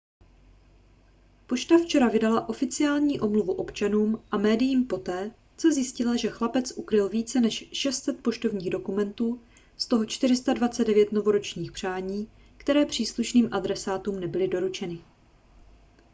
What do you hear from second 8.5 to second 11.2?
dokumentů z toho 429